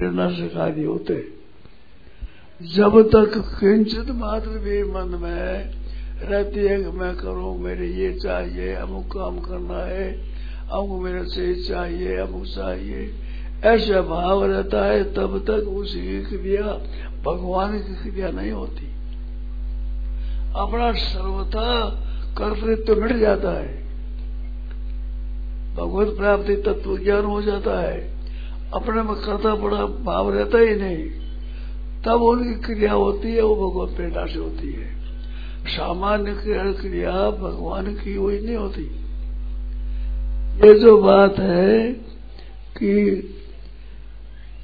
[0.00, 1.28] प्रेरणा से कार्य होते।
[2.74, 5.70] जब तक किंचित मात्र भी मन में
[6.20, 10.12] रहती है कि मैं करूँ, मेरे ये चाहिए, अमुक काम करना है,
[10.72, 13.14] अमुक मेरे से चाहिए, अमुक चाहिए।
[13.64, 16.62] ऐसा भाव रहता है, तब तक उसकी क्रिया
[17.22, 18.86] भगवान की क्रिया नहीं होती।
[20.56, 21.90] अपना सर्वथा
[22.38, 23.82] कर्तृत्व मिट जाता है।
[25.74, 28.19] भगवत प्राप्ति तत्व ज्ञान हो जाता है।
[28.72, 31.20] अपने में करता बड़ा भाव रहता ही नहीं।
[32.02, 35.00] तब उनकी क्रिया होती है, वो भगवत प्रेरणा से होती है।
[35.66, 36.32] सामान्य
[36.80, 38.82] क्रिया भगवान की हुई नहीं होती।
[40.66, 41.92] ये जो बात है
[42.78, 43.00] कि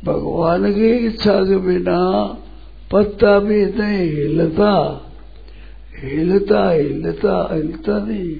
[0.04, 2.26] भगवान की इच्छा के बिना
[2.92, 5.02] पत्ता भी नहीं हिलता।
[5.98, 8.36] हिलता हिलता हिलता नहीं।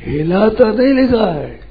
[0.00, 1.69] हिलाता नहीं लिखा है।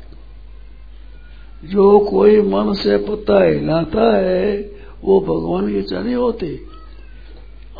[1.66, 4.72] जो कोई मन से पत्ता हिलाता है,
[5.04, 6.60] वो भगवान की इच्छा नहीं होती।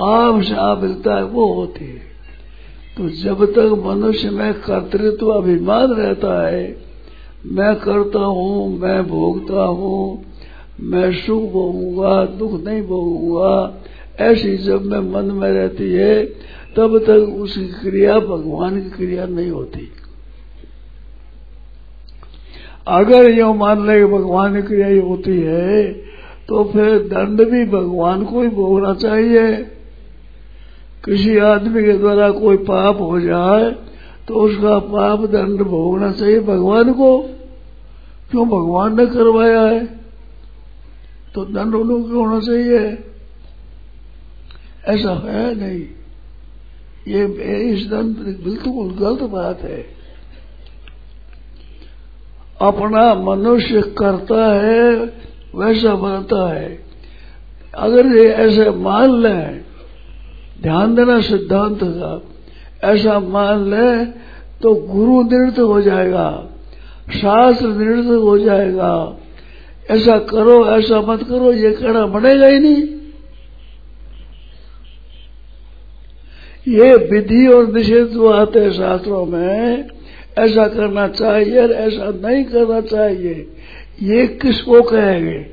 [0.02, 2.10] आप से आप हिलता है, वो होती है।
[2.98, 6.90] तो जब तक मनुष्य में कर्तृत्व अभिमान रहता है,
[7.46, 10.26] मैं करता हूँ, मैं भोगता हूँ,
[10.80, 13.82] मैं सुख भोगूँगा, दुख नहीं भोगूँगा,
[14.20, 16.26] ऐसी जब मैं मन में रहती है,
[16.76, 19.92] तब तक उसकी क्रिया भगवान की क्रिया नहीं होती।
[22.90, 25.84] अगर यो मान ले भगवान की क्रिया ही होती है
[26.48, 29.52] तो फिर दंड भी भगवान को ही भोगना चाहिए।
[31.06, 33.72] किसी आदमी के द्वारा कोई पाप हो जाए
[34.28, 37.18] तो उसका पाप दंड भोगना चाहिए भगवान को।
[38.32, 39.86] क्यों भगवान ने करवाया है?
[41.36, 42.80] तो दंड उन्हों को होना चाहिए।
[44.88, 45.82] ऐसा है नहीं।
[47.08, 47.26] ये
[47.70, 49.99] इस दंड, बिल्कुल गलत बात है।
[52.62, 54.96] अपना मनुष्य करता है,
[55.56, 56.80] वैसा बनता है।
[57.76, 59.62] अगर ये ऐसे मान लें,
[60.62, 62.22] ध्यान देना सिद्धांत का,
[62.90, 64.06] ऐसा मान ले
[64.62, 66.46] तो गुरु नृत्य हो जाएगा,
[67.14, 69.18] शास्त्र नृत्य हो जाएगा।
[69.92, 72.84] ऐसा करो, ऐसा मत करो, ये कहना बनेगा ही नहीं।
[76.68, 79.88] ये विधि और निषेध जो आते हैं शास्त्रों में
[80.40, 83.48] ऐसा करना चाहिए और ऐसा नहीं करना चाहिए।
[84.04, 85.46] ये किसको कहेंगे?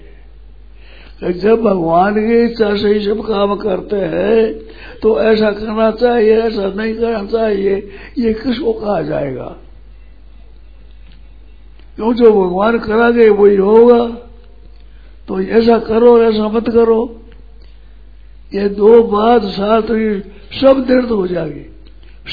[1.35, 6.67] जब भगवान की इच्छा से ही सब काम करते हैं तो ऐसा करना चाहिए, ऐसा
[6.73, 7.77] नहीं करना चाहिए,
[8.19, 9.57] ये किसको कहा जाएगा?
[11.97, 14.05] क्यों जो भगवान करागे वही होगा?
[15.29, 17.01] तो ऐसा करो ऐसा मत करो।
[18.53, 20.19] ये दो बात साथ ही
[20.61, 21.65] सब नृत्य हो जाएगी,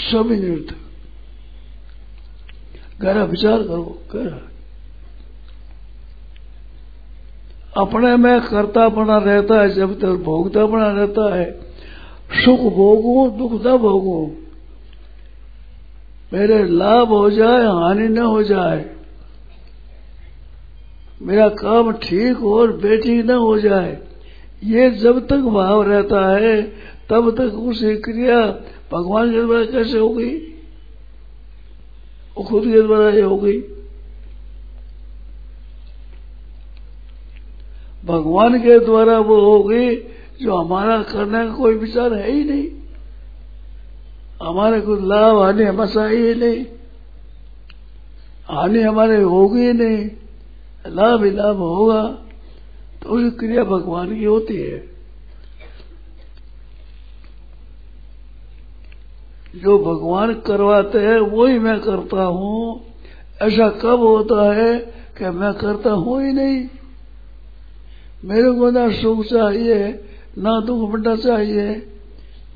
[0.04, 0.76] सब नृत्य
[3.02, 4.50] गहरा विचार करो गहरा
[7.78, 11.60] अपने में करता बना रहता है, जब तक भोगता बना रहता है।
[12.46, 14.32] सुख भोगू, दुख न भोगू।
[16.34, 18.90] मेरे लाभ हो जाए, हानि न हो जाए।
[21.22, 23.98] मेरा काम ठीक हो और बेटी न हो जाए।
[24.64, 26.62] ये जब तक भाव रहता है,
[27.10, 28.42] तब तक उसे क्रिया
[28.92, 29.32] भगवान
[29.66, 30.53] कैसे हो गई
[32.38, 33.62] वो खुद के द्वारा ये हो गई।
[38.06, 39.96] भगवान के द्वारा वो हो गई,
[40.42, 42.68] जो हमारा करने का कोई विचार है ही नहीं।
[44.48, 46.66] हमारे कुछ लाभ, हानि हमेशा ही नहीं।
[48.48, 50.10] हानि हमारे होगी नहीं।
[50.88, 52.08] लाभ ही लाभ होगा।
[53.04, 54.93] तो ये क्रिया भगवान की होती है।
[59.56, 62.82] जो भगवान करवाते हैं वो ही मैं करता हूँ।
[63.42, 64.80] ऐसा कब होता है
[65.18, 66.70] कि मैं करता हूँ ही नहीं।
[68.26, 70.04] मेरे को ना सुख चाहिए,
[70.38, 71.88] ना दुख मिटना चाहिए,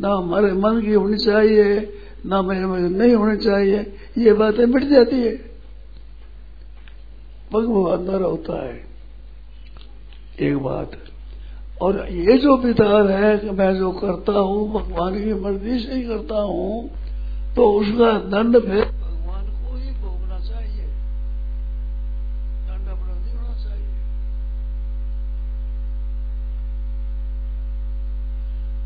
[0.02, 1.94] ना हमारे मन की होनी चाहिए,
[2.26, 5.36] ना मेरे मन नहीं होनी चाहिए। ये बातें मिट जाती है।
[7.54, 8.86] भगवान द्वारा होता है।
[10.40, 10.92] एक बात।
[11.82, 16.04] और ये जो विचार है कि मैं जो करता हूँ, भगवान की मर्ज़ी से ही
[16.04, 16.90] करता हूँ
[17.56, 20.86] तो उसका दंड फिर भगवान को ही भोगना चाहिए।
[22.68, 23.94] दंड अपना नहीं होना चाहिए।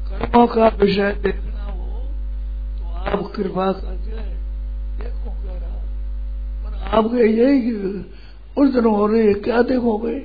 [0.10, 1.88] कर्मों का विषय देखना हो
[2.78, 4.20] तो आप कृपा करके
[5.00, 5.78] देखो कह रहा।
[6.64, 7.72] पर आपके यही
[8.58, 10.20] उस दिन हो रही है क्या देखोगे?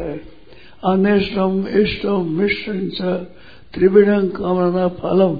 [0.00, 0.20] है।
[0.84, 3.14] अनिष्टम इष्टम मिश्र
[3.74, 5.34] त्रिविधं कामना फलम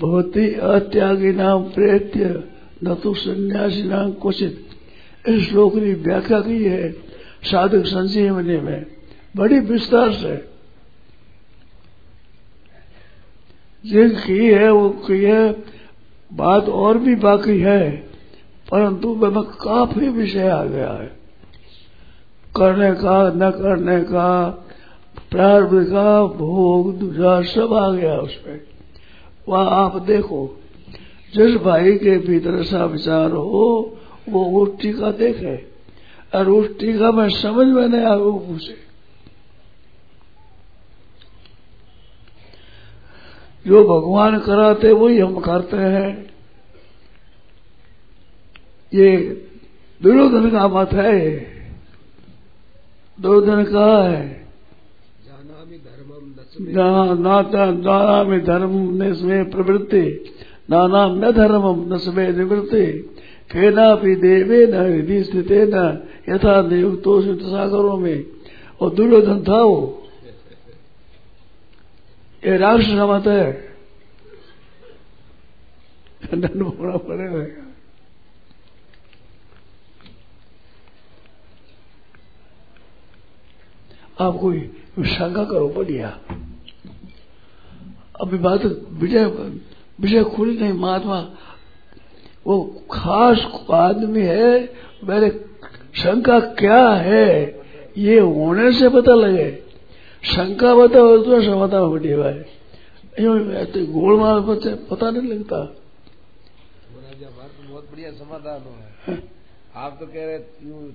[0.00, 2.44] भवती अत्यागी नाम प्रेत्य
[2.84, 4.66] न तो सन्यासी नाम क्वचित।
[5.28, 6.92] इस श्लोक की व्याख्या की है
[7.44, 8.86] साधक संजीवनी में।
[9.36, 10.36] बड़ी विस्तार से।
[13.86, 15.52] जिनकी है वो की है,
[16.32, 17.90] बात और भी बाकी है,
[18.70, 21.16] परंतु वह काफ़ी विषय आ गया है।
[22.58, 24.48] करने का, न करने का,
[25.30, 28.60] प्रारंभ का भोग दूसरा सब आ गया उसमें।
[29.48, 30.60] वह आप देखो,
[31.34, 33.96] जिस भाई के भीतर सा विचार हो,
[34.28, 35.68] वो उस टीका देखे।
[36.34, 38.88] और उस टीका में समझ में नहीं वो पूछे।
[43.66, 46.30] जो भगवान कराते, वही हम करते हैं।
[48.94, 49.16] ये
[50.02, 51.57] दुर्योधन का मत है
[53.20, 54.48] दुर्योधन का है।
[56.60, 58.72] नाना में धर्म
[59.22, 60.24] में प्रवृत्ति,
[60.70, 63.14] नाना न धर्मम न समय निवृत्ति।
[63.94, 68.26] भी देवे न हृदय स्थित न, यथा देव तो सागरों में।
[68.80, 70.02] और दुर्योधन था वो।
[72.46, 73.68] ये राष्ट्र मत है।
[76.34, 77.67] दंड भोगना पड़ेगा
[84.20, 84.60] आप कोई
[85.06, 86.08] शंका करो बढ़िया
[88.20, 88.64] अभी बात
[89.00, 89.24] विजय
[90.00, 91.20] विषय खुली नहीं महात्मा।
[92.46, 92.54] वो
[92.92, 94.50] खास आदमी है
[95.04, 95.28] मेरे
[95.94, 97.28] शंका क्या है
[97.98, 99.50] ये होने से पता लगे।
[100.24, 102.38] शंका बताओ तो समाधान बढ़िया भाई।
[103.64, 104.40] तो गोल मार
[104.90, 105.58] पता नहीं लगता।
[107.60, 109.16] बहुत बढ़िया समाधान हुआ
[109.78, 110.38] आप तो कह रहे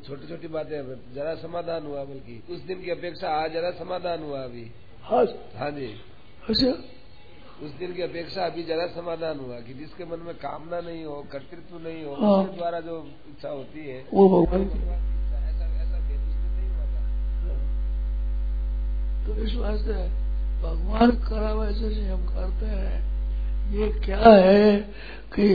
[0.07, 0.77] छोटी छोटी बातें
[1.15, 4.65] जरा समाधान हुआ बल्कि उस दिन की अपेक्षा आज जरा समाधान हुआ अभी।
[5.03, 5.23] हाँ
[5.59, 5.87] हाँ जी।
[6.49, 6.71] अच्छा।
[7.65, 11.15] उस दिन की अपेक्षा अभी जरा समाधान हुआ कि जिसके मन में कामना नहीं हो
[11.31, 12.97] कर्तृत्व नहीं हो हाँ। उसके द्वारा जो
[13.29, 14.67] इच्छा होती है वो भगवान
[19.25, 19.93] तो इस वास्ते
[20.63, 22.97] भगवान करावा जैसे हम करते हैं।
[23.73, 24.75] ये क्या है
[25.35, 25.47] कि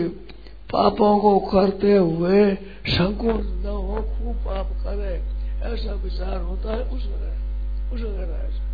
[0.73, 2.55] पापों को करते हुए
[2.89, 5.15] संकोच न हो, खूब पाप करे,
[5.67, 8.67] ऐसा विचार होता है, उस वगैरह उस वगैरह ऐसा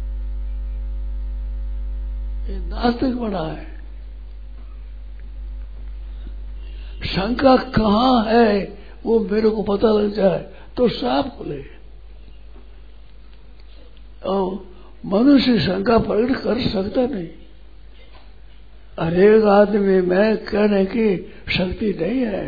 [2.44, 3.73] ये नास्तिक बना है।
[7.05, 8.49] शंका कहाँ है,
[9.06, 10.38] वो मेरे को पता लग जाए
[10.76, 11.62] तो साफ़ खुले
[14.25, 14.44] और
[15.05, 17.29] मनुष्य शंका प्रकट कर सकता नहीं।
[19.00, 21.17] हरेक आदमी में कहने की
[21.52, 22.44] शक्ति नहीं है।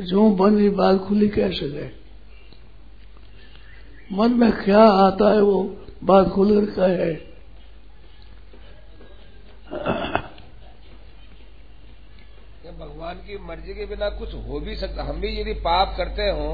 [0.00, 1.86] जो बंदी बात खुली कह सके
[4.16, 5.62] मन में क्या आता है वो
[6.04, 7.12] बात खुलकर कहे।
[12.74, 15.02] भगवान की मर्ज़ी के बिना कुछ हो भी सकता?
[15.02, 16.48] हम भी यदि पाप करते हो,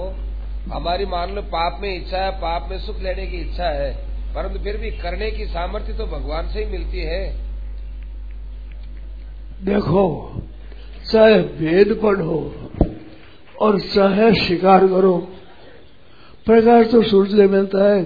[0.73, 3.93] हमारी मान लो पाप में इच्छा है, पाप में सुख लेने की इच्छा है,
[4.35, 7.50] परंतु फिर भी करने की सामर्थ्य तो भगवान से ही मिलती है।
[9.63, 10.33] देखो,
[11.13, 12.55] चाहे वेद पढ़ो
[13.61, 15.19] और चाहे शिकार करो,
[16.47, 18.05] प्रकाश तो सूरज से मिलता है।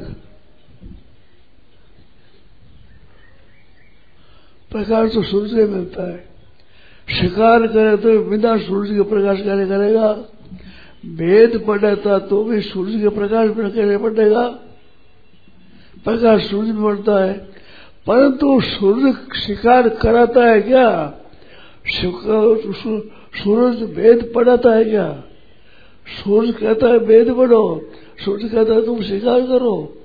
[4.71, 6.29] प्रकाश तो सूरज से मिलता है।
[7.21, 10.13] शिकार करे तो बिना सूरज के प्रकाश कार्य करेगा?
[11.07, 14.49] वेद पढ़ता तो भी सूरज के प्रकाश में करे पड़ेगा?
[16.05, 17.33] प्रकाश सूरज में पड़ता है।
[18.07, 21.15] परंतु सूरज शिकार कराता है क्या?
[21.87, 25.25] सूरज वेद पढ़ाता है क्या?
[26.07, 27.91] सूरज कहता है, वेद पढ़ो।
[28.25, 30.03] सूरज कहता है, तुम शिकार करो।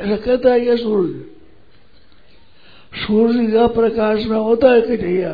[0.00, 1.14] ऐसा कहता है क्या सूरज?
[2.96, 5.32] सूर्य का प्रकाश में होता है क्रिया,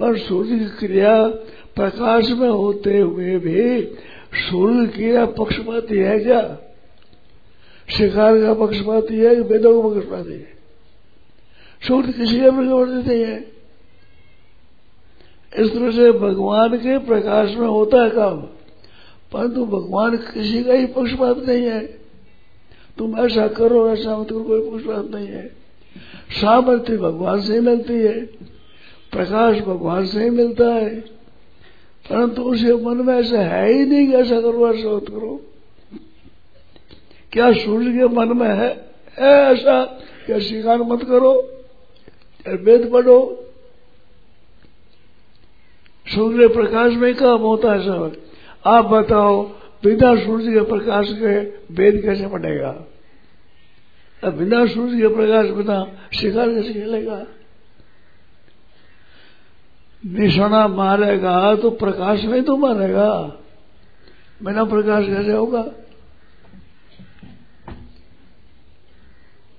[0.00, 1.26] पर सूर्य की क्रिया
[1.76, 3.80] प्रकाश में होते हुए भी
[4.40, 6.42] सूर्य क्रिया पक्षपाती है क्या?
[7.88, 10.52] शिकार का पक्षपाती है वेदों का पक्षपाती है?
[11.82, 13.53] सूर्य किसी का प्रवर्तित है।
[15.58, 18.36] इस तरह से भगवान के प्रकाश में होता है काम।
[19.32, 21.86] परंतु भगवान किसी का ही पक्षपात नहीं है।
[22.98, 25.48] तुम ऐसा करो ऐसा मत करो कोई पक्षपात नहीं है।
[26.30, 28.26] सामर्थ्य भगवान से ही मिलती है।
[29.12, 31.00] प्रकाश भगवान से ही मिलता है।
[32.10, 35.40] परंतु उसे मन में ऐसा है ही नहीं कि ऐसा करो ऐसा मत करो।
[37.32, 39.84] क्या सूर्य के मन में है, ऐसा।
[40.26, 41.50] क्या शिकार मत करो।
[42.48, 43.43] वेद पढ़ो।
[46.14, 48.16] सूर्य प्रकाश में काम होता है सब?
[48.66, 49.42] आप बताओ,
[49.84, 51.40] बिना सूर्य के प्रकाश के
[51.74, 52.24] वेद कैसे
[54.24, 55.84] अब बिना सूर्य के प्रकाश, बिना
[56.20, 57.26] शिकार कैसे खेलेगा?
[60.06, 63.36] निशाना मारेगा तो प्रकाश में तो मारेगा।
[64.42, 65.62] बिना प्रकाश कैसे होगा?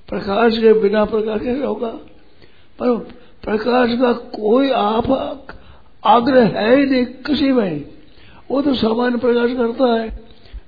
[0.10, 1.90] प्रकाश के बिना प्रकाश कैसे होगा?
[2.82, 2.98] पर
[3.44, 5.48] प्रकाश का कोई आप
[6.06, 7.86] आग्रह है ही नहीं किसी में
[8.52, 10.26] वो तो सामान्य प्रकाश करता है।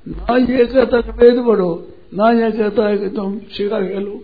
[0.08, 4.24] ना ये कहता कि वेद पढ़ो, ना ये कहता है कि तुम शिकार खेलो।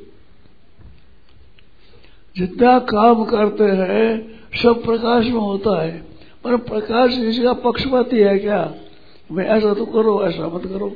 [2.37, 6.05] जितना काम करते हैं, सब प्रकाश में होता है।
[6.43, 8.73] पर प्रकाश इसका पक्षपाती है क्या?
[9.31, 10.95] मैं ऐसा तो करो, ऐसा मत करो।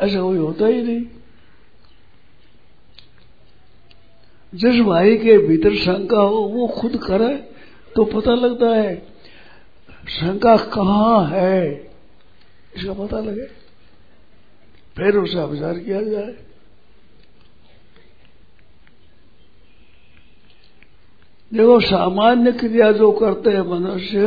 [0.00, 1.04] ऐसा कोई होता ही नहीं।
[4.54, 7.51] जिस भाई के भीतर शंका हो, वो खुद करे।
[7.96, 9.06] तो पता लगता है,
[10.08, 11.90] शंका कहाँ है?
[12.76, 13.44] इसका पता लगे।
[14.96, 16.34] फिर उसे विचार किया जाए।
[21.54, 24.22] देखो, सामान्य क्रिया जो करते हैं मनुष्य,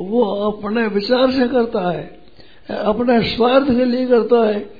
[0.00, 2.20] वो अपने विचार से करता है,
[2.70, 4.70] अपने स्वार्थ के लिए करता है।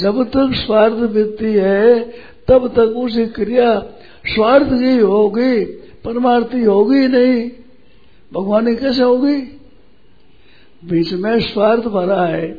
[0.00, 2.10] जब तक स्वार्थ वृत्ति है,
[2.48, 3.80] तब तक उसी क्रिया
[4.26, 5.64] स्वार्थ की होगी।
[6.04, 7.50] परमार्थी होगी नहीं।
[8.32, 9.36] भगवान कैसे होगी?
[10.84, 12.50] बीच में स्वार्थ भरा है,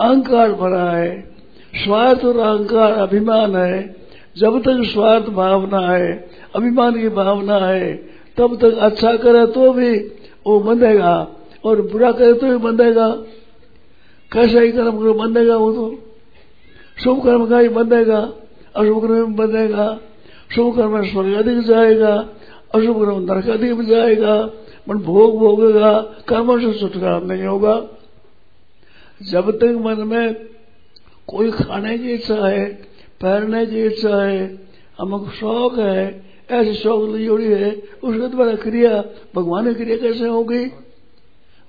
[0.00, 1.34] अहंकार भरा है।
[1.74, 3.96] स्वार्थ और अहंकार अभिमान है।
[4.36, 7.96] जब तक स्वार्थ भावना है, अभिमान की भावना है,
[8.36, 9.98] तब तक अच्छा करे तो भी
[10.46, 11.28] वो बंधेगा
[11.64, 13.08] और बुरा करे तो भी बंधेगा।
[14.32, 15.98] कैसा ही कर्म करो, बंधेगा वो तो।
[17.04, 18.32] शुभ कर्म का ही बंधेगा,
[18.76, 20.00] अशुभ कर्म बंधेगा।
[20.54, 22.28] शुभ कर्म स्वर्ग अधिक जाएगा।
[22.74, 24.50] अशुभ कर्म नरक अधिक जाएगा
[24.88, 27.86] मन भोग भोगेगा, कर्म से छुटकारा नहीं होगा।
[29.22, 30.34] जब तक मन में
[31.28, 32.74] कोई खाने की इच्छा है,
[33.22, 34.56] पहनने की इच्छा है,
[35.00, 39.04] अमुक शौक है, ऐसे शौक जुड़ी है, उसके द्वारा क्रिया
[39.36, 40.72] भगवान की क्रिया कैसे होगी?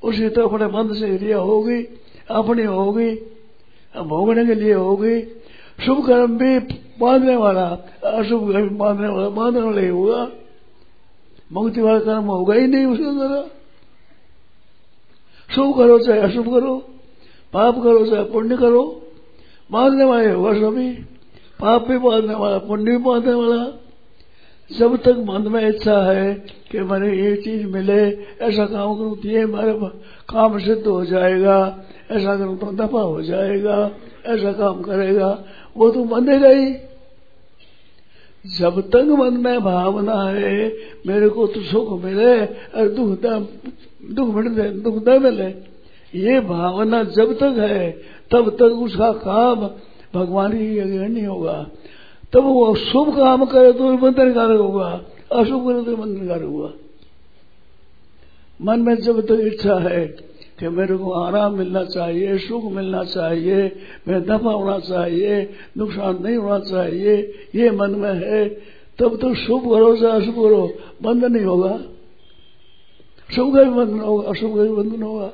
[0.03, 1.83] उसी तो अपने मन से क्रिया होगी,
[2.29, 3.11] अपनी होगी,
[3.97, 5.21] भोगने के लिए होगी।
[5.85, 6.59] शुभ कर्म भी
[6.99, 7.65] बांधने वाला
[8.03, 10.29] अशुभ कर्म बांधने वाला बांधने वाला ही होगा।
[11.51, 13.41] मुक्ति वाला कर्म होगा ही नहीं उसके द्वारा।
[15.49, 16.75] शुभ करो चाहे अशुभ करो,
[17.53, 18.83] पाप करो चाहे पुण्य करो
[19.69, 20.91] बांधने वाले होगा सभी
[21.59, 23.65] पाप भी बांधने वाला, पुण्य भी बांधने वाला।
[24.71, 26.33] जब तक मन में इच्छा है
[26.71, 28.01] कि मैंने ये चीज़ मिले,
[28.41, 29.73] ऐसा काम करूँ तो ये हमारे
[30.29, 31.57] काम सिद्ध हो जाएगा,
[32.11, 33.77] ऐसा करूँ तो दफ़ा हो जाएगा,
[34.25, 35.29] ऐसा काम करेगा।
[35.77, 36.73] वो तो बंधेगा ही।
[38.55, 40.67] जब तक मन में भावना है,
[41.07, 43.09] मेरे को तो सुख मिले और दुख
[44.11, 45.47] दुख मिले दुख न मिले।
[46.13, 47.91] ये भावना जब तक है,
[48.31, 49.69] तब तक उसका काम
[50.13, 51.67] भगवान अग्रहण नहीं होगा।
[52.33, 54.89] तब वो शुभ काम करे तो भी बंधनकारक होगा,
[55.31, 56.71] अशुभ करे तो बंधनकारक होगा।
[58.61, 60.05] मन में जब तक इच्छा है
[60.59, 63.75] कि मेरे को आराम मिलना चाहिए, सुख मिलना चाहिए
[64.07, 67.15] मैं दफ़ा होना चाहिए, नुकसान नहीं होना चाहिए,
[67.55, 68.49] ये मन में है,
[68.99, 71.79] तब तो शुभ करो, चाहे अशुभ करो बंधन नहीं होगा।
[73.35, 75.31] शुभ का भी बंधन होगा, अशुभ का भी बंधन होगा।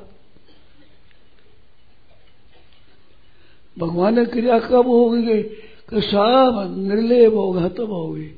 [3.80, 5.44] भगवान ने क्रिया कब होगी
[5.90, 8.32] कि सब निर्लेप होगा तब होगी।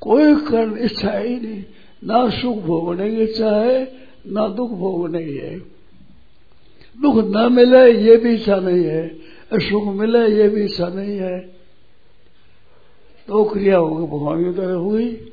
[0.00, 1.64] कोई कर्ण इच्छा ही नहीं,
[2.04, 5.71] ना सुख भोगने की इच्छा है, ना दुख भोगने की है।
[7.00, 9.08] दुख न मिले, ये भी इच्छा नहीं है।
[9.54, 11.40] सुख मिले, ये भी इच्छा नहीं है।
[13.28, 15.28] तो क्रिया होगी, भगवान की तरह हुई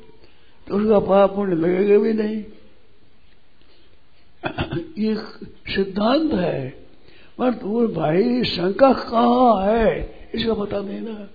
[0.68, 2.44] तो उसका पाप पुण्य लगेगा भी नहीं।
[4.98, 5.14] ये
[5.74, 6.70] सिद्धांत है।
[7.38, 10.18] पर तो भाई, शंका कहाँ है?
[10.34, 11.28] इसका पता नहीं ना।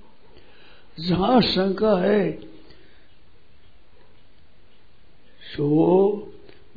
[0.99, 2.31] जहाँ शंका है,
[5.41, 6.07] सो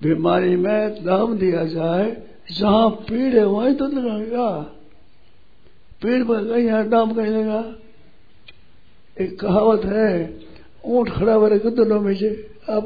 [0.02, 4.50] बीमारी में दाम दिया जाए जहाँ पेड़ है, वहीं तो लगाएगा
[6.02, 7.61] पेड़ पर कहीं यहाँ दाम कहीं लगा।
[9.21, 10.40] एक कहावत है,
[10.85, 12.28] ऊँट खड़ा बरे गदर में से
[12.71, 12.85] आप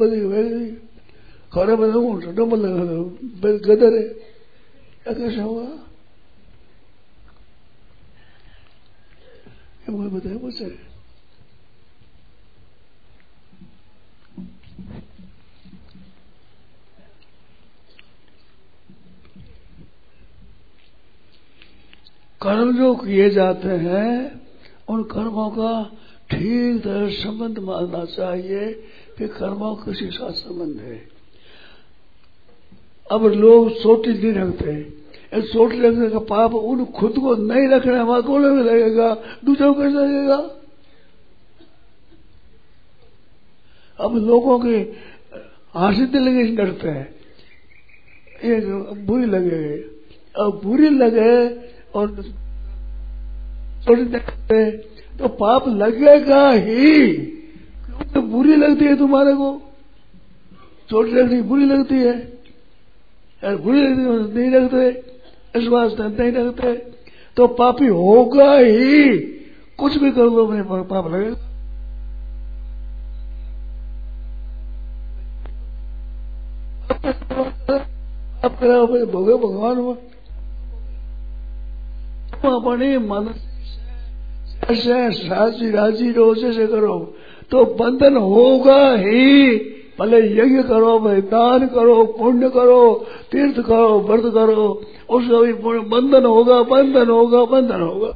[1.52, 3.04] खड़ा बरे ऊँट डम लगा दो।
[3.59, 4.09] गदर है।
[5.04, 5.40] क्या कैसे
[9.90, 10.91] मुझे बताया मुझसे।
[22.42, 24.40] कर्म जो किए जाते हैं,
[24.88, 25.72] उन कर्मों का
[26.30, 28.72] ठीक तरह संबंध मानना चाहिए
[29.18, 31.00] कि कर्मों किसी साथ संबंध है।
[33.11, 35.00] अब लोग चोटी नहीं रखते
[35.42, 40.37] चोट रखने का पाप उन खुद को नहीं रखने वाला को लगेगा, दूसरों को लगेगा?
[43.99, 44.76] अब लोगों के
[45.78, 47.08] हासिल लगे डरते हैं।
[48.44, 48.64] एक
[49.06, 49.76] बुरी लगे,
[50.37, 51.62] अब बुरी लगे
[51.94, 52.11] और
[53.87, 54.70] थोड़ी देर
[55.18, 57.08] तो पाप लगेगा ही।
[57.87, 59.50] क्योंकि बुरी लगती है तुम्हारे को
[60.90, 62.14] चोट लगनी बुरी लगती है।
[63.42, 66.75] यार बुरी लगती है, नहीं लगते इस वास्ते नहीं लगते
[67.37, 69.18] तो पापी होगा ही।
[69.78, 71.50] कुछ भी कर दो अपने पाप लगेगा।
[78.44, 79.76] अपने भोगे भगवान
[82.44, 83.34] अपने मन
[84.70, 87.14] से राज़ी राज़ी रोज़े से करो
[87.50, 89.56] तो बंधन होगा ही।
[89.99, 96.25] भले यज्ञ करो भाई दान करो, पुण्य करो, तीर्थ करो, व्रत करो, उसका भी बंधन
[96.25, 98.12] होगा बंधन होगा बंधन होगा।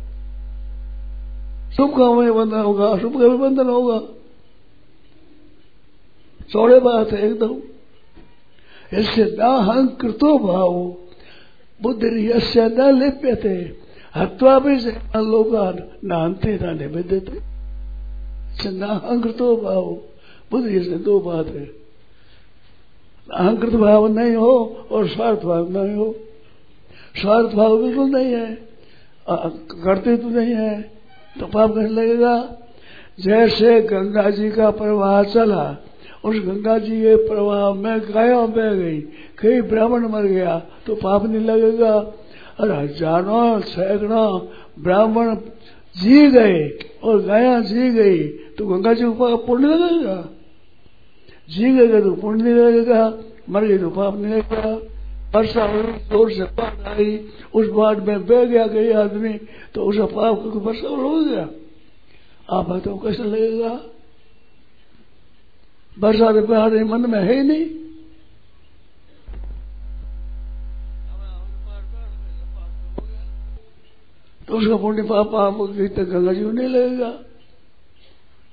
[1.76, 3.98] शुभ का में बंधन होगा अशुभ का भी बंधन होगा।
[6.52, 7.56] चौड़े बात है एकदम।
[8.98, 10.74] इससे न कृतो भाव,
[11.82, 13.85] बुद्धि यश्य न लिप्यते। हत्वा
[14.16, 14.90] से
[15.22, 17.38] लोकान नानते न निबद्धते
[18.70, 19.84] न अहंकृतो भाव,
[20.50, 21.64] बुद्धि से दो बात है।
[23.28, 26.14] अहंकृत भाव नहीं हो और स्वार्थ भाव नहीं हो।
[27.16, 28.54] स्वार्थ भाव बिल्कुल नहीं है।
[29.28, 30.80] करते तो नहीं है
[31.40, 32.34] तो पाप कैसे लगेगा।
[33.20, 35.64] जैसे गंगा जी का प्रवाह चला,
[36.24, 39.00] उस गंगा जी के प्रवाह में गाया बह गई
[39.38, 42.00] कई ब्राह्मण मर गया तो पाप नहीं लगेगा।
[42.60, 44.38] और हज़ारों सैकड़ों
[44.82, 45.34] ब्राह्मण
[45.96, 46.68] जी गए
[47.04, 48.22] और गाया जी गई
[48.56, 50.18] तो गंगा जी को पुण्य लगेगा
[51.50, 53.02] जी गएगा तो पुण्य लगेगा
[53.50, 54.78] मर गई तो पाप नहीं लगेगा
[55.34, 57.16] वर्षा हुई, ज़ोर से बाढ़ आई,
[57.54, 59.32] उस बाढ़ में बह गया गई आदमी
[59.74, 61.48] तो उसका पाप क्योंकि वर्षा हो गया?
[62.50, 63.72] आप तो कैसे लगेगा?
[65.96, 67.66] वर्षा के बाहर मन में है ही नहीं।
[74.48, 75.54] तो उसका पुण्य पाप, आप
[75.96, 77.10] तक गंगा जी नहीं लगेगा?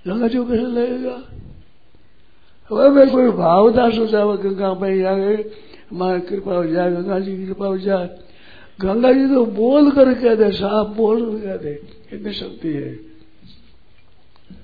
[0.08, 1.24] गंगा जी कैसे लगेगा?
[2.72, 5.52] अब, मैं कोई भावदा सोचा गंगा में आ गए
[5.92, 8.20] हमारी कृपा हो जाए, गंगा जी की कृपा हो जाए।
[8.82, 11.82] गंगा जी तो बोल कर कह दे साफ़ बोल कर कह दे
[12.14, 13.00] इतनी शक्ति है।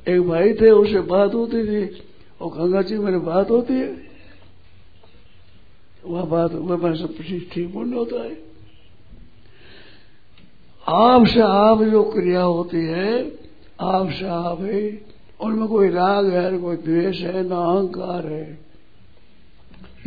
[0.08, 2.02] एक भाई थे उससे बात होती थी,
[2.42, 4.02] और गंगा जी मेरी बात होती है।
[6.06, 7.16] वह बात वह सब
[7.52, 8.49] ठीक पुण्य होता है।
[10.90, 13.40] आप से आप जो क्रिया होती है
[13.82, 15.06] आप से आप है,
[15.42, 18.60] उनमें कोई राग है, कोई द्वेष है, न अहंकार है।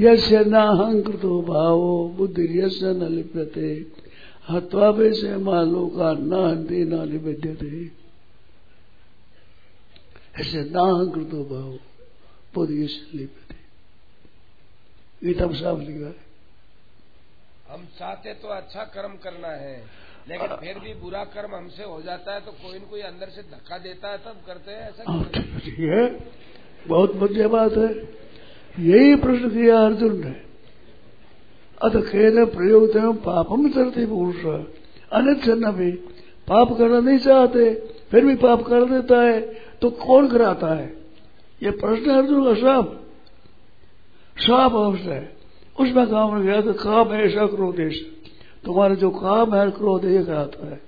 [0.01, 3.87] यश्य न अहंकृतो भावो, बुद्धि यश्य न लिप्यते।
[4.51, 7.91] हत्वा से मालो का न हंति, न निबद्यते
[10.41, 11.79] ऐसे न अहंकृतो भाव,
[12.55, 13.53] बुद्धि यश्य लिप्यते।
[15.27, 16.33] गीता में लिखा है।
[17.71, 22.35] हम चाहते तो अच्छा कर्म करना है। लेकिन फिर भी बुरा कर्म हमसे हो जाता
[22.35, 25.23] है तो कोई न कोई अंदर से धक्का देता है, तब करते हैं ऐसा
[25.59, 26.07] ठीक है
[26.87, 27.89] बहुत बढ़िया बात है।
[28.81, 30.35] यही प्रश्न किया अर्जुन ने।
[31.81, 34.45] अत खेल प्रयोग पापम चलती पुरुष।
[35.13, 35.91] अनिच्छन्न भी
[36.49, 37.75] पाप करना नहीं चाहते,
[38.11, 39.41] फिर भी पाप कर देता है
[39.81, 40.87] तो कौन कराता है?
[41.63, 42.89] ये प्रश्न अर्जुन का साफ़
[44.37, 45.37] साफ़ अवश्य है।
[45.81, 48.01] उसमें काम गया तो काम ऐसा क्रोधेश
[48.65, 50.81] तुम्हारे जो काम है, क्रोध ये कराता है।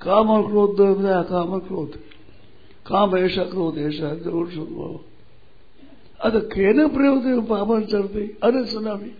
[0.00, 0.94] काम और क्रोध दो
[1.24, 1.98] काम और क्रोध।
[2.86, 5.04] काम ऐसा क्रोध, ऐसा ज़रूर सुनो
[6.20, 9.10] अत केन प्रयोग पावन चलते, अरे सुना भी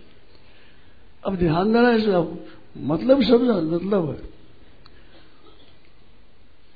[1.25, 2.37] अब ध्यान देना है सब
[2.77, 4.17] मतलब समझा मतलब है।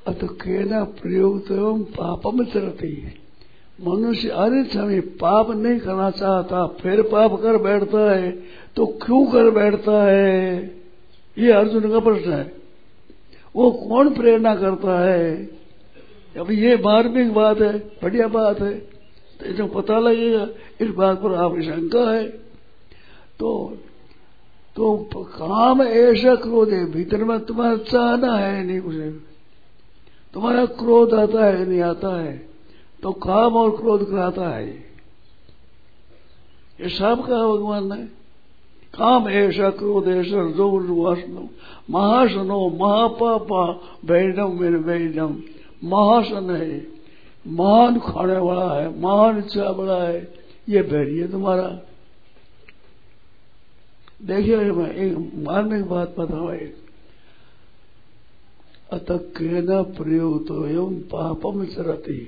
[0.08, 1.49] अत कहना प्रयोग
[1.91, 2.89] पाप में चलती।
[3.82, 8.32] मनुष्य अरे समय पाप नहीं करना चाहता, फिर पाप कर बैठता है।
[8.76, 10.56] तो क्यों कर बैठता है?
[11.38, 12.54] ये अर्जुन का प्रश्न है।
[13.56, 15.46] वो कौन प्रेरणा करता है?
[16.40, 20.48] अब ये मार्मिक बात है, बढ़िया बात है। तो जो पता लगेगा,
[20.82, 22.28] इस बात पर आप शंका है।
[23.40, 23.78] तो
[24.76, 28.96] तो काम ऐसा क्रोध है, भीतर में तुम्हारा चाहना है नहीं कुछ।
[30.34, 32.50] तुम्हारा क्रोध आता है, नहीं आता है।
[33.04, 34.70] तो काम और क्रोध कराता है।
[36.82, 38.25] ये सब कहा भगवान ने?
[38.96, 41.50] काम ऐसा क्रोध ऐसा ज़ोर वासनो
[41.90, 43.64] महासनो महापापा
[44.06, 45.36] वैडम मेरे वैडम
[45.84, 46.86] महासन है,
[47.46, 50.22] महान खाने वाला है, महान इच्छा बड़ा है,
[50.70, 51.68] ये बैरी है तुम्हारा।
[54.24, 56.76] देखिए मैं एक मारने की बात बताऊ एक।
[58.94, 62.20] अतः कहना प्रयोग तो एवं पापम चरती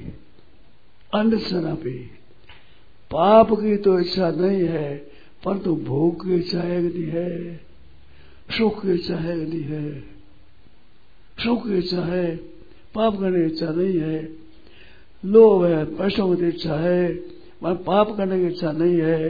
[1.14, 1.98] अन्य भी।
[3.12, 5.17] पाप की तो इच्छा नहीं है
[5.48, 7.60] परंतु भोग की एक नहीं है,
[8.58, 10.00] सुख की इच्छा है नहीं है।
[11.44, 12.36] सुख की इच्छा है
[12.96, 14.30] पाप करने की इच्छा नहीं है।
[15.26, 17.14] लोभ है, पैसों की इच्छा है
[17.64, 19.30] मैं पाप करने की इच्छा नहीं है।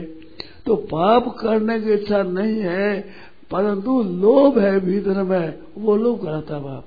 [0.66, 3.00] तो पाप करने की इच्छा नहीं है,
[3.50, 6.84] परंतु लोभ है भीतर में, वो लोभ कराता बाप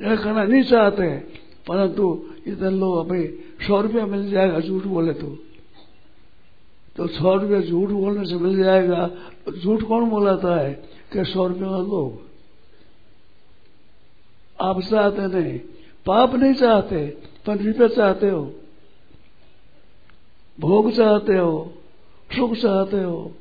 [0.00, 1.18] यह करना नहीं चाहते,
[1.68, 3.26] परंतु इतने लोग अभी
[3.66, 5.38] सौ रुपया मिल जाएगा, झूठ बोले तो।
[6.98, 9.06] तो सौ रुपया झूठ बोलने से मिल जाएगा।
[9.46, 10.74] तो झूठ कौन बोलाता है?
[11.12, 12.22] कि सौ रुपये का लोग?
[14.60, 15.60] आप चाहते नहीं।
[16.06, 17.06] पाप नहीं चाहते,
[17.46, 18.54] पर रुपये चाहते हो।
[20.60, 21.74] भोग चाहते हो,
[22.36, 23.32] सुख चाहते हो।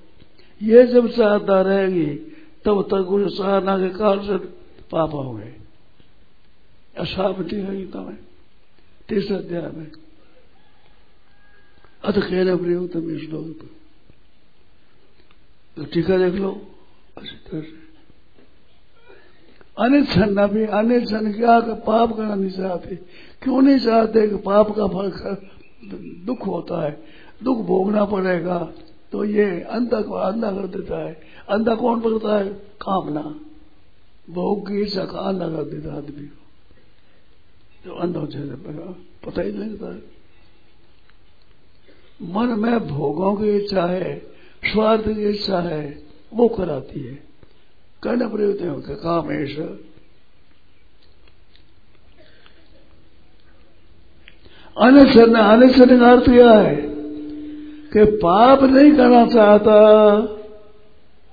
[0.61, 2.05] ये जब चाहता रहेगी,
[2.65, 4.37] तब तक उस साधना के कारण से
[4.91, 5.53] पाप हो गए।
[6.99, 8.17] अशापति है तुम्हें
[9.09, 9.91] तीसरे अध्याय में।
[12.03, 13.59] अथ कहने प्रयोग तुम इस लोग
[15.77, 16.51] तो टीका देख लो।
[17.17, 17.77] अच्छी तरह से
[20.25, 22.95] न भी अनिच्छन क्या कि पाप करना नहीं चाहते
[23.43, 25.07] क्यों नहीं चाहते कि पाप का फल
[26.25, 27.03] दुख होता है?
[27.43, 28.73] दुख भोगना पड़ेगा।
[29.11, 31.13] तो ये अंधा को अंधा कर देता है।
[31.49, 32.49] अंधा कौन पकड़ता है?
[32.81, 33.39] कामना।
[34.29, 36.43] भोग की इच्छा का अंधा कर देता है आदमी को।
[37.85, 38.27] जो अंधा हो
[39.25, 40.16] पता ही नहीं लगता है।
[42.19, 44.15] मन में भोगों की इच्छा है,
[44.63, 45.83] स्वार्थ की इच्छा है,
[46.33, 47.13] वो कराती है।
[48.03, 49.57] कर्ण प्रयुक्त है कामेश।
[54.77, 56.75] अनशन अनशन का अर्थ क्या है
[57.93, 59.77] कि पाप नहीं करना चाहता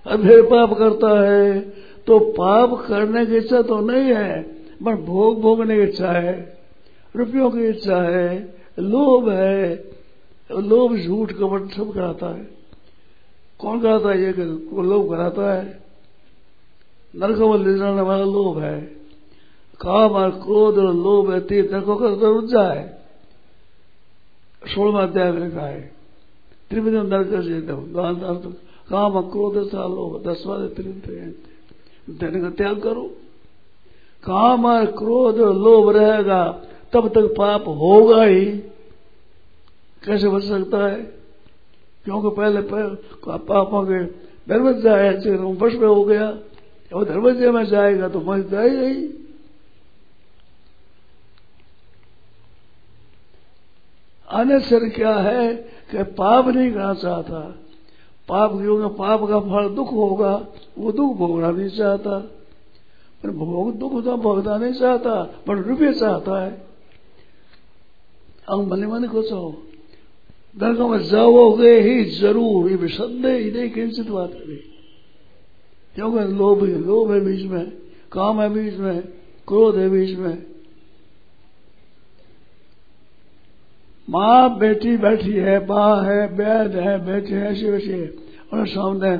[0.06, 1.60] और फिर पाप करता है
[2.06, 4.42] तो पाप करने की इच्छा तो नहीं है,
[4.84, 6.34] पर भोग भोगने की इच्छा है,
[7.16, 8.28] रुपयों की इच्छा है,
[8.78, 9.93] लोभ है
[10.50, 12.44] लोभ झूठ कपट सब कराता है।
[13.58, 14.32] कौन कराता है ये
[14.82, 15.82] लोभ कराता है?
[17.14, 18.80] नरक में ले जाने वाला लोभ है।
[19.80, 23.02] काम और क्रोध और लोभ है नरकों का रुझा है
[24.64, 25.80] सोलवा अध्याय में लिखा है
[26.70, 27.60] त्रिविधम नरक से
[28.90, 33.02] काम क्रोध था लोभ दसवा त्रिविध का त्याग करो।
[34.24, 36.42] काम और क्रोध और लोभ रहेगा,
[36.92, 38.62] तब तक पाप होगा ही।
[40.04, 41.00] कैसे बच सकता है?
[42.04, 42.60] क्योंकि पहले
[43.48, 44.00] पापों के
[44.46, 45.10] निर्मित जाए
[45.56, 46.30] वश में हो गया।
[46.92, 49.06] वो दरवाजे में जाएगा तो मर जाएगा ही
[54.28, 55.54] अनसर क्या है
[55.90, 57.40] कि पाप नहीं करना चाहता।
[58.28, 60.34] पाप क्योंकि पाप का फल दुख होगा,
[60.78, 62.18] वो दुख भोगना नहीं चाहता।
[63.22, 66.66] पर भोग दुख तो भोगना नहीं चाहता, पर रुपये चाहता है।
[68.48, 69.63] अब मने मन को चाहो
[70.54, 74.56] दरगाह में जाओगे ही ज़रूर, ये संदेह ही नहीं किंचित बात नहीं
[75.94, 77.72] क्योंकि लोभ लोभ है बीच में,
[78.12, 79.00] काम है बीच में,
[79.48, 80.46] क्रोध है बीच में।
[84.08, 88.06] माँ बेटी बैठी है, माँ है बैद है, बेटे है, ऐसे वैसे
[88.52, 89.16] उन्हें सामने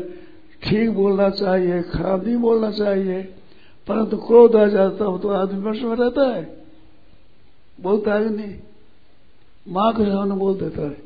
[0.63, 3.23] ठीक बोलना चाहिए, खराब नहीं बोलना चाहिए,
[3.87, 6.43] परंतु क्रोध आ जाता हो तो आदमी वर्ष में रहता है।
[7.79, 8.55] बोलता है नहीं?
[9.67, 11.04] माँ के सामने बोल देता है।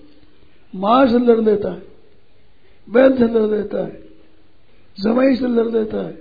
[0.72, 1.83] माँ से लड़ लेता है,
[2.88, 4.02] बहन से लड़ लेता है,
[4.98, 6.18] जमाई से लड़ देता है।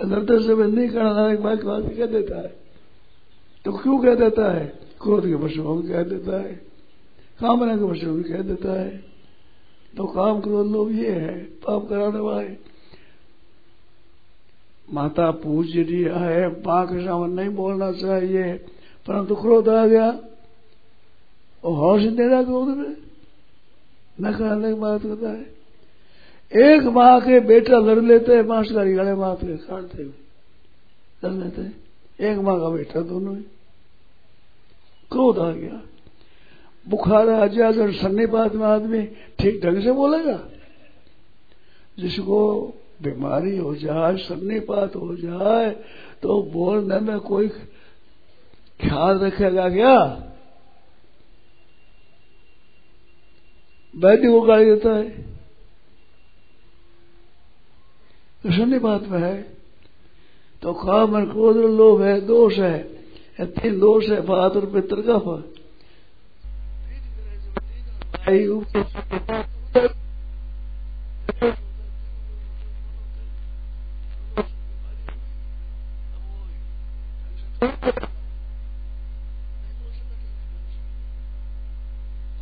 [0.00, 2.56] लड़ते समय नहीं करना एक बात बात कह देता है।
[3.64, 4.66] तो क्यों कह देता है?
[5.02, 6.52] क्रोध के वशों में कह देता है।
[7.40, 9.04] कामना के वशों में कह देता है।
[9.96, 12.56] तो काम क्रोध लोग ये है, पाप कराने वाले।
[14.88, 18.52] माता पूज्य है माँ के सामने नहीं बोलना चाहिए,
[19.06, 20.10] परंतु क्रोध आ गया।
[21.64, 22.96] और हौस देना क्रोध में?
[24.18, 25.58] न करने की बात करता है।
[26.52, 30.02] एक माँ के बेटा लड़ लेते हैं मांस का गले माथ के काटते
[31.22, 31.74] लड़ लेते हैं।
[32.22, 33.42] एक माँ का बेटा दोनों ही।
[35.10, 35.80] क्रोध आ गया।
[36.86, 39.02] बुखार आ जाए अगर सन्नीपात में आदमी
[39.38, 40.38] ठीक ढंग से बोलेगा,
[41.98, 42.40] जिसको
[43.02, 45.70] बीमारी हो जाए सन्नीपात हो जाए
[46.22, 47.48] तो बोलने में कोई
[48.80, 49.94] ख्याल रखेगा क्या?
[53.98, 55.04] वैद्य को गाली देता है।
[58.44, 59.36] तो बात में है
[60.62, 62.78] तो काम और क्रोध लोभ है, दोष है
[63.40, 65.42] तीन दोष है, बात और पित्र का फल।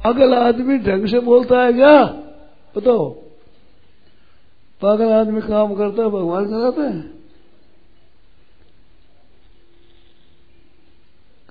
[0.06, 2.04] अगला आदमी ढंग से बोलता है क्या?
[2.76, 3.10] बताओ।
[4.82, 7.16] पागल आदमी काम करता है, भगवान कराते हैं।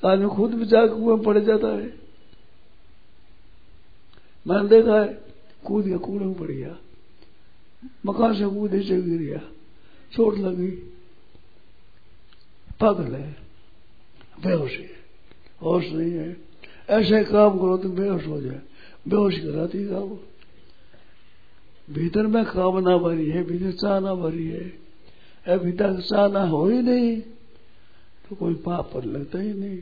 [0.05, 2.05] आदमी खुद जाकर कुएँ पड़ जाता है।
[4.47, 5.23] मैंने देखा है,
[5.65, 6.77] कूद गया, कूड़े में पड़ गया।
[8.05, 9.39] मकान से कूद नीचे गिर गया।
[10.13, 10.71] चोट लगी
[12.79, 13.35] पागल है।
[14.45, 14.89] बेहोश है।
[15.63, 16.44] होश नहीं है।
[16.89, 18.61] ऐसे काम करो तो बेहोश हो जाए।
[19.07, 20.19] बेहोश कराती काम
[21.87, 27.19] भीतर में कामना भरी है, भीतर चाहना भरी है। भीतर चाहना हो ही नहीं
[28.25, 29.81] तो कोई पाप पर लगता ही नहीं।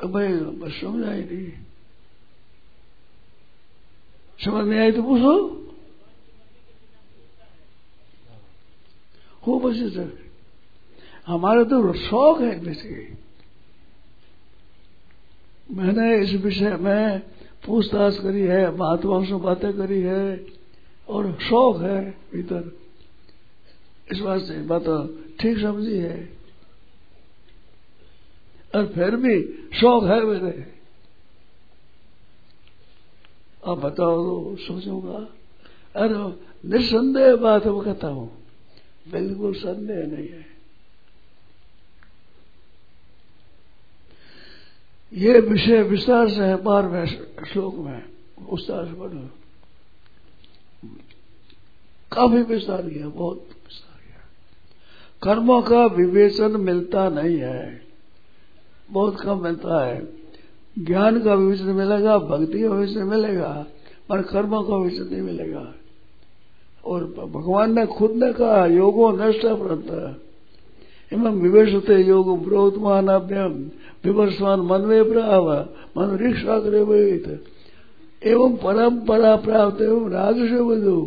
[0.00, 1.50] बस समझ आई नहीं।
[4.38, 5.34] समझ नहीं आई तो पूछो।
[9.42, 10.27] हो बस तक
[11.28, 13.16] हमारे तो शौक है वैसे
[15.68, 17.20] मैंने इस विषय में
[17.66, 20.46] पूछताछ करी है महात्माओं से बातें करी है,
[21.08, 22.00] और शौक है
[22.32, 22.70] भीतर।
[24.12, 24.84] इस बात से बात
[25.40, 26.18] ठीक समझी है।
[28.74, 29.36] और फिर भी
[29.80, 30.66] शौक है मेरे।
[33.62, 35.18] अब बताओ तो सोचूँगा।
[35.96, 38.30] अरे निस्संदेह बात वो कहता हूँ,
[39.12, 40.57] बिल्कुल संदेह नहीं है।
[45.12, 47.06] ये विषय विस्तार से है, बार बारहवें
[47.52, 48.02] श्लोक में
[48.40, 49.28] विस्तार से
[52.12, 54.20] काफ़ी विस्तार किया, बहुत विस्तार किया।
[55.22, 57.82] कर्मों का विवेचन मिलता नहीं है,
[58.90, 60.08] बहुत कम मिलता है।
[60.78, 63.66] ज्ञान का विवेचन मिलेगा, भक्ति का विवेचन मिलेगा,
[64.08, 65.74] पर कर्मों का विवेचन नहीं मिलेगा।
[66.84, 70.20] और भगवान ने खुद ने कहा, योगो नष्ट प्रंत
[71.12, 73.70] एवं विवेशते योग ब्रोधमानाभ्यम।
[74.04, 75.50] विवर्षमान मनवे प्राव
[75.96, 77.26] मन ऋक्षाग्रवित
[78.22, 80.98] एवं परंपरा प्राप्त, एवं राजस बधु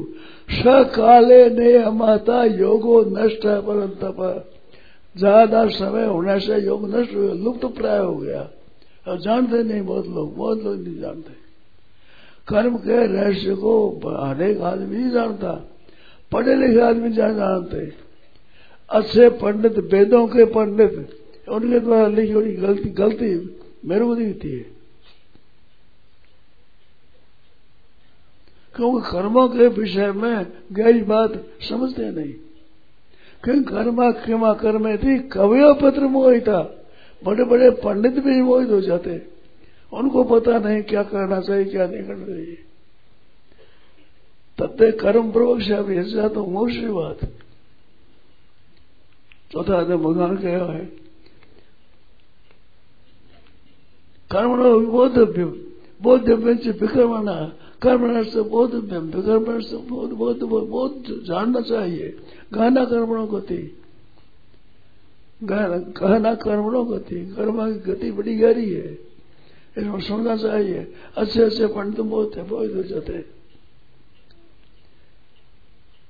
[0.52, 4.20] सकाले ने माता योगो नष्ट है परंतप
[5.16, 8.48] ज़्यादा समय होने से योग नष्ट हो गया, लुप्त प्राय हो गया।
[9.08, 11.34] और जानते नहीं बहुत लोग बहुत लोग नहीं जानते।
[12.48, 13.74] कर्म के रहस्य को
[14.10, 15.52] अनेक आदमी नहीं जानता,
[16.32, 17.92] पढ़े लिखे आदमी जान जानते।
[18.90, 21.21] अच्छे पंडित, वेदों के पंडित
[21.52, 24.82] उनके द्वारा लिखी हुई गलती गलती मेरे को दिखती है
[28.76, 32.34] क्योंकि कर्मों के विषय में गहरी बात समझते नहीं।
[33.44, 36.88] क्योंकि कर्मा, क्षमा कर्मे थी, कवियों पत्र मोहिता
[37.24, 39.22] बड़े बड़े पंडित भी मोहित हो जाते।
[39.94, 42.58] उनको पता नहीं क्या करना चाहिए, क्या नहीं करना चाहिए।
[44.58, 47.20] तब तत्ते कर्म प्रवक्ष अभी ऐसा तो मोक्ष बात।
[49.52, 51.01] चौथा तो भगवान कहा है।
[54.32, 55.46] कर्म बोधव्य
[56.02, 57.36] बोधव्य से विक्रमणा
[57.82, 62.10] कर्म से बोधव्यम बोध बोध बोध जानना चाहिए
[62.54, 63.62] गहना कर्मणों गति
[65.44, 68.92] गहना कर्मणों गति कर्म की गति बड़ी गहरी है
[69.74, 73.24] इसमें सुनना चाहिए अच्छे अच्छे पंडित बहुत है बहुत हो जाते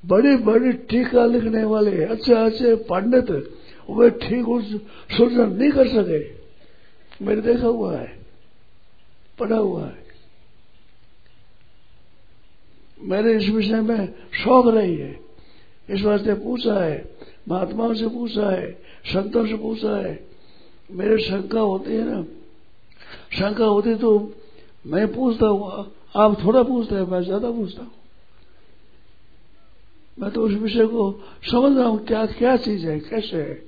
[0.04, 3.30] बड़ी बड़ी टीका लिखने वाले अच्छे अच्छे पंडित
[3.90, 4.72] वे ठीक उस
[5.12, 6.20] सूचन नहीं कर सके
[7.22, 8.20] मैंने देखा हुआ है,
[9.40, 10.00] पढ़ा हुआ है।
[13.00, 15.20] मेरे इस विषय में शौक रही है।
[15.90, 17.12] इस वास्ते पूछा है,
[17.50, 18.72] महात्माओं से पूछा है,
[19.06, 20.20] संतों से पूछा है।
[20.92, 22.24] मेरे शंका होती है ना।
[23.34, 24.34] शंका होती तो
[24.88, 27.92] मैं पूछता हूँ, आप थोड़ा पूछते हैं, मैं ज़्यादा पूछता हूँ।
[30.20, 31.12] मैं तो उस विषय को
[31.52, 33.64] समझ रहा हूँ, क्या क्या चीज़ है, कैसे है।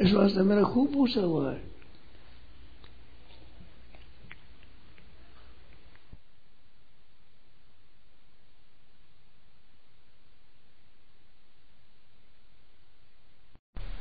[0.00, 1.73] इस वास्ते मेरा खूब पूछा हुआ है।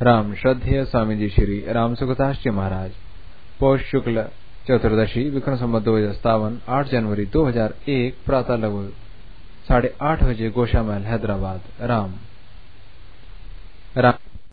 [0.03, 2.91] राम श्रद्धेय स्वामी जी श्री राम सुखदास जी महाराज।
[3.59, 4.23] पौष शुक्ल
[4.67, 8.91] चतुर्दशी विक्रम संबत दो हज़ार सतावन आठ जनवरी 2001 प्रातः लगभग
[9.67, 12.13] साढ़े आठ बजे गोशामहल, हैदराबाद। राम।
[13.97, 14.32] राम।